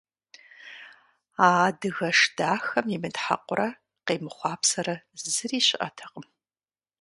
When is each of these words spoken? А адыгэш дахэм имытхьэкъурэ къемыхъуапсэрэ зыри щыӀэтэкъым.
А 1.45 1.47
адыгэш 1.67 2.19
дахэм 2.37 2.87
имытхьэкъурэ 2.95 3.67
къемыхъуапсэрэ 4.05 4.95
зыри 5.33 5.59
щыӀэтэкъым. 5.67 6.25